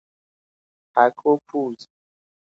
پک 0.93 1.25
و 1.27 1.37
پوز 1.47 1.79